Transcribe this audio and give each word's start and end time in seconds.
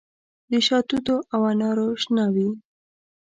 د 0.51 0.53
شاتوتو 0.67 1.15
او 1.33 1.41
انارو 1.51 1.87
شنه 2.03 2.25
وي 2.35 2.49